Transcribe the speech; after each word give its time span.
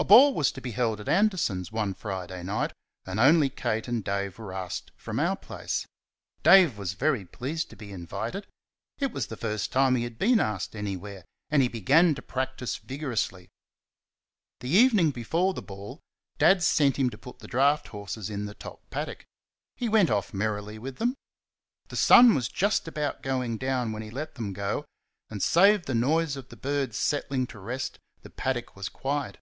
A 0.00 0.04
ball 0.04 0.32
was 0.32 0.52
to 0.52 0.60
be 0.60 0.70
held 0.70 1.00
at 1.00 1.08
Anderson's 1.08 1.72
one 1.72 1.92
Friday 1.92 2.44
night, 2.44 2.72
and 3.04 3.18
only 3.18 3.50
Kate 3.50 3.88
and 3.88 4.02
Dave 4.02 4.38
were 4.38 4.52
asked 4.52 4.92
from 4.96 5.18
our 5.18 5.34
place. 5.34 5.86
Dave 6.44 6.78
was 6.78 6.92
very 6.94 7.24
pleased 7.26 7.68
to 7.70 7.76
be 7.76 7.90
invited; 7.90 8.46
it 8.98 9.10
was 9.12 9.26
the 9.26 9.36
first 9.36 9.72
time 9.72 9.96
he 9.96 10.04
had 10.04 10.16
been 10.16 10.38
asked 10.38 10.76
anywhere, 10.76 11.24
and 11.50 11.62
he 11.62 11.68
began 11.68 12.14
to 12.14 12.22
practise 12.22 12.76
vigorously. 12.76 13.48
The 14.60 14.68
evening 14.70 15.10
before 15.10 15.52
the 15.52 15.62
ball 15.62 15.98
Dad 16.38 16.62
sent 16.62 16.96
him 16.96 17.10
to 17.10 17.18
put 17.18 17.40
the 17.40 17.48
draught 17.48 17.88
horses 17.88 18.30
in 18.30 18.46
the 18.46 18.54
top 18.54 18.88
paddock. 18.90 19.26
He 19.74 19.88
went 19.88 20.10
off 20.12 20.32
merrily 20.32 20.78
with 20.78 20.96
them. 20.96 21.16
The 21.88 21.96
sun 21.96 22.36
was 22.36 22.46
just 22.48 22.88
going 23.22 23.58
down 23.58 23.90
when 23.90 24.02
he 24.02 24.10
let 24.10 24.36
them 24.36 24.52
go, 24.52 24.84
and 25.28 25.42
save 25.42 25.86
the 25.86 25.94
noise 25.94 26.36
of 26.36 26.50
the 26.50 26.56
birds 26.56 26.96
settling 26.96 27.48
to 27.48 27.58
rest 27.58 27.98
the 28.22 28.30
paddock 28.30 28.76
was 28.76 28.88
quiet. 28.88 29.38